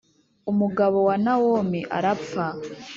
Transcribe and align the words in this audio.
umugabo 0.51 0.97
wa 1.07 1.15
Nawomi 1.23 1.81
arapfa 1.97 2.45